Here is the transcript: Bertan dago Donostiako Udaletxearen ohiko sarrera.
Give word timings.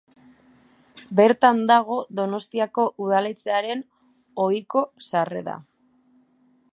Bertan 1.19 1.59
dago 1.71 1.97
Donostiako 2.21 2.87
Udaletxearen 3.07 3.83
ohiko 4.47 4.85
sarrera. 5.09 5.59